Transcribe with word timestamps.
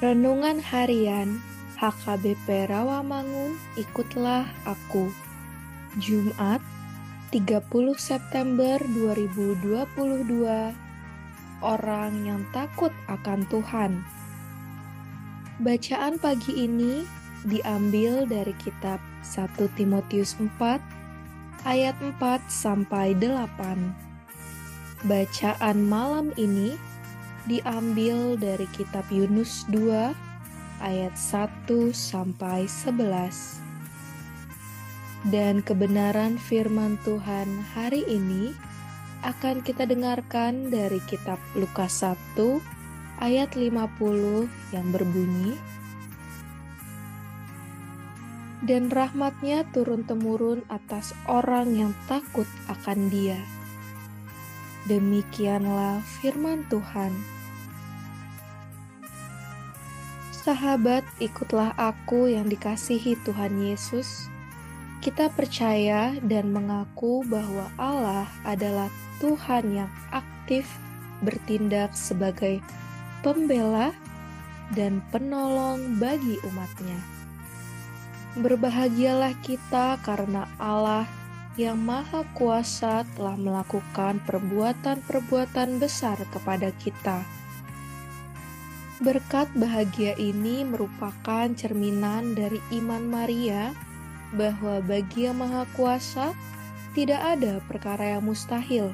Renungan 0.00 0.64
Harian 0.64 1.44
HKBP 1.76 2.72
Rawamangun 2.72 3.60
Ikutlah 3.76 4.48
Aku. 4.64 5.12
Jumat 6.00 6.64
30 7.28 7.68
September 8.00 8.80
2022 8.96 9.60
Orang 11.60 12.12
yang 12.24 12.48
takut 12.48 12.88
akan 13.12 13.44
Tuhan. 13.52 14.00
Bacaan 15.60 16.16
pagi 16.16 16.64
ini 16.64 17.04
diambil 17.44 18.24
dari 18.24 18.56
kitab 18.56 19.04
1 19.20 19.52
Timotius 19.76 20.32
4 20.40 20.80
ayat 21.68 21.92
4 22.00 22.40
sampai 22.48 23.12
8 23.20 25.04
Bacaan 25.04 25.76
malam 25.84 26.32
ini 26.40 26.88
diambil 27.50 28.38
dari 28.38 28.70
kitab 28.70 29.02
Yunus 29.10 29.66
2 29.74 30.14
ayat 30.78 31.14
1 31.18 31.66
sampai 31.90 32.70
11. 32.70 33.58
Dan 35.34 35.58
kebenaran 35.60 36.38
firman 36.38 36.94
Tuhan 37.02 37.66
hari 37.74 38.06
ini 38.06 38.54
akan 39.26 39.66
kita 39.66 39.82
dengarkan 39.84 40.70
dari 40.70 41.02
kitab 41.10 41.42
Lukas 41.58 42.06
1 42.06 42.16
ayat 43.20 43.52
50 43.58 44.48
yang 44.72 44.86
berbunyi 44.94 45.58
Dan 48.64 48.88
rahmatnya 48.88 49.68
turun-temurun 49.76 50.64
atas 50.72 51.12
orang 51.28 51.76
yang 51.76 51.92
takut 52.08 52.48
akan 52.72 53.12
dia 53.12 53.36
Demikianlah 54.88 56.00
firman 56.00 56.64
Tuhan. 56.72 57.39
Sahabat, 60.40 61.04
ikutlah 61.20 61.76
aku 61.76 62.32
yang 62.32 62.48
dikasihi 62.48 63.12
Tuhan 63.28 63.60
Yesus. 63.60 64.32
Kita 65.04 65.28
percaya 65.28 66.16
dan 66.24 66.48
mengaku 66.48 67.20
bahwa 67.28 67.68
Allah 67.76 68.24
adalah 68.48 68.88
Tuhan 69.20 69.68
yang 69.76 69.92
aktif 70.08 70.64
bertindak 71.20 71.92
sebagai 71.92 72.64
pembela 73.20 73.92
dan 74.72 75.04
penolong 75.12 76.00
bagi 76.00 76.40
umatnya. 76.48 76.96
Berbahagialah 78.40 79.36
kita 79.44 80.00
karena 80.00 80.48
Allah 80.56 81.04
yang 81.60 81.76
Maha 81.76 82.24
Kuasa 82.32 83.04
telah 83.12 83.36
melakukan 83.36 84.24
perbuatan-perbuatan 84.24 85.76
besar 85.76 86.16
kepada 86.32 86.72
kita. 86.80 87.39
Berkat 89.00 89.48
bahagia 89.56 90.12
ini 90.20 90.60
merupakan 90.60 91.48
cerminan 91.56 92.36
dari 92.36 92.60
iman 92.76 93.00
Maria 93.08 93.72
bahwa 94.36 94.84
bagi 94.84 95.24
Yang 95.24 95.40
Maha 95.40 95.64
Kuasa 95.72 96.36
tidak 96.92 97.16
ada 97.16 97.64
perkara 97.64 98.20
yang 98.20 98.28
mustahil, 98.28 98.92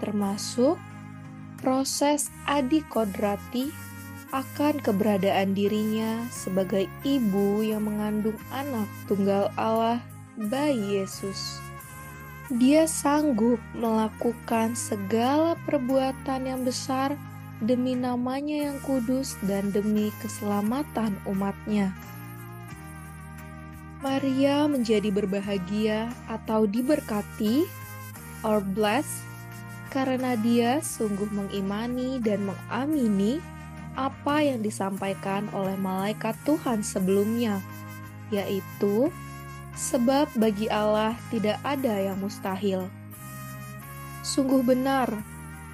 termasuk 0.00 0.80
proses 1.60 2.32
adi 2.48 2.80
kodrati 2.88 3.68
akan 4.32 4.80
keberadaan 4.80 5.52
dirinya 5.52 6.24
sebagai 6.32 6.88
ibu 7.04 7.60
yang 7.60 7.84
mengandung 7.84 8.40
anak 8.48 8.88
tunggal 9.12 9.52
Allah, 9.60 10.00
bayi 10.40 11.04
Yesus. 11.04 11.60
Dia 12.48 12.88
sanggup 12.88 13.60
melakukan 13.76 14.72
segala 14.72 15.52
perbuatan 15.68 16.48
yang 16.48 16.64
besar 16.64 17.12
demi 17.58 17.98
namanya 17.98 18.70
yang 18.70 18.78
kudus 18.86 19.34
dan 19.42 19.74
demi 19.74 20.14
keselamatan 20.22 21.18
umatnya. 21.26 21.90
Maria 23.98 24.70
menjadi 24.70 25.10
berbahagia 25.10 26.06
atau 26.30 26.70
diberkati 26.70 27.66
or 28.46 28.62
blessed 28.62 29.26
karena 29.90 30.38
dia 30.38 30.78
sungguh 30.78 31.26
mengimani 31.34 32.22
dan 32.22 32.46
mengamini 32.46 33.42
apa 33.98 34.46
yang 34.46 34.62
disampaikan 34.62 35.50
oleh 35.50 35.74
malaikat 35.74 36.38
Tuhan 36.46 36.86
sebelumnya, 36.86 37.58
yaitu 38.30 39.10
sebab 39.74 40.30
bagi 40.38 40.70
Allah 40.70 41.18
tidak 41.34 41.58
ada 41.66 41.98
yang 41.98 42.22
mustahil. 42.22 42.86
Sungguh 44.22 44.62
benar, 44.62 45.10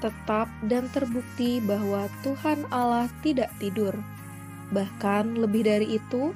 tetap 0.00 0.48
dan 0.66 0.88
terbukti 0.90 1.60
bahwa 1.62 2.08
Tuhan 2.24 2.66
Allah 2.72 3.06
tidak 3.20 3.52
tidur. 3.62 3.94
Bahkan 4.74 5.38
lebih 5.38 5.68
dari 5.68 6.00
itu, 6.00 6.34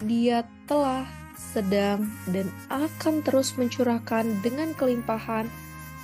Dia 0.00 0.48
telah, 0.64 1.04
sedang, 1.36 2.08
dan 2.30 2.48
akan 2.72 3.20
terus 3.20 3.52
mencurahkan 3.60 4.40
dengan 4.40 4.72
kelimpahan 4.72 5.50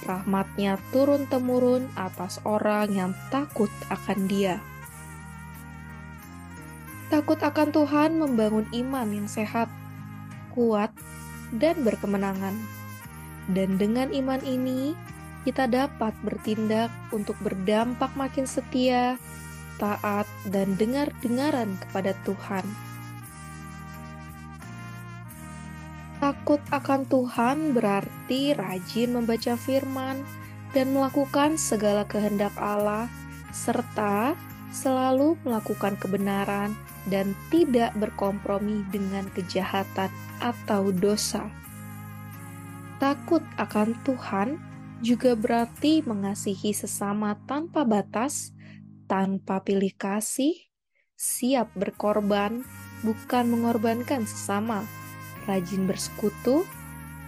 rahmatnya 0.04 0.76
turun-temurun 0.92 1.88
atas 1.96 2.38
orang 2.44 2.92
yang 2.92 3.12
takut 3.32 3.72
akan 3.88 4.28
Dia. 4.28 4.60
Takut 7.08 7.38
akan 7.40 7.72
Tuhan 7.72 8.18
membangun 8.20 8.66
iman 8.74 9.08
yang 9.08 9.30
sehat 9.30 9.70
kuat, 10.56 10.88
dan 11.52 11.84
berkemenangan. 11.84 12.56
Dan 13.52 13.78
dengan 13.78 14.10
iman 14.10 14.40
ini, 14.42 14.96
kita 15.46 15.70
dapat 15.70 16.10
bertindak 16.26 16.90
untuk 17.14 17.38
berdampak 17.38 18.10
makin 18.18 18.50
setia, 18.50 19.14
taat, 19.78 20.26
dan 20.50 20.74
dengar-dengaran 20.74 21.78
kepada 21.86 22.18
Tuhan. 22.26 22.66
Takut 26.18 26.58
akan 26.74 27.06
Tuhan 27.06 27.78
berarti 27.78 28.58
rajin 28.58 29.14
membaca 29.14 29.54
firman 29.54 30.26
dan 30.74 30.90
melakukan 30.90 31.54
segala 31.54 32.02
kehendak 32.10 32.50
Allah, 32.58 33.06
serta 33.54 34.34
selalu 34.74 35.38
melakukan 35.46 35.94
kebenaran 35.94 36.74
dan 37.06 37.38
tidak 37.54 37.94
berkompromi 37.94 38.82
dengan 38.90 39.30
kejahatan 39.30 40.10
atau 40.42 40.90
dosa. 40.90 41.46
Takut 42.98 43.44
akan 43.60 43.94
Tuhan 44.02 44.58
juga 45.04 45.36
berarti 45.36 46.00
mengasihi 46.04 46.72
sesama 46.72 47.36
tanpa 47.44 47.84
batas, 47.84 48.52
tanpa 49.04 49.60
pilih 49.60 49.92
kasih, 49.92 50.56
siap 51.16 51.72
berkorban, 51.76 52.64
bukan 53.04 53.44
mengorbankan 53.52 54.24
sesama, 54.24 54.84
rajin 55.44 55.84
bersekutu, 55.84 56.64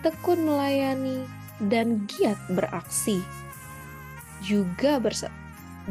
tekun 0.00 0.48
melayani, 0.48 1.24
dan 1.68 2.08
giat 2.08 2.38
beraksi. 2.52 3.20
Juga 4.40 5.02
bersa 5.02 5.28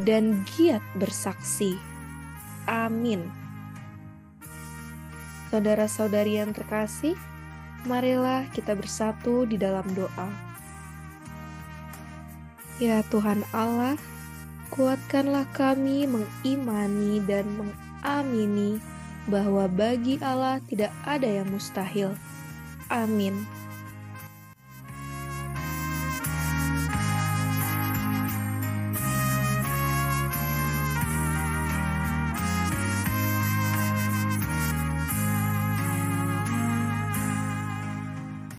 dan 0.00 0.42
giat 0.56 0.82
bersaksi. 0.96 1.76
Amin. 2.66 3.28
Saudara-saudari 5.48 6.36
yang 6.36 6.52
terkasih, 6.52 7.16
marilah 7.88 8.44
kita 8.52 8.76
bersatu 8.76 9.48
di 9.48 9.56
dalam 9.56 9.84
doa. 9.96 10.47
Ya 12.78 13.02
Tuhan 13.10 13.42
Allah, 13.50 13.98
kuatkanlah 14.70 15.50
kami 15.50 16.06
mengimani 16.06 17.18
dan 17.26 17.42
mengamini 17.58 18.78
bahwa 19.26 19.66
bagi 19.66 20.22
Allah 20.22 20.62
tidak 20.70 20.94
ada 21.02 21.26
yang 21.26 21.50
mustahil. 21.50 22.14
Amin. 22.86 23.34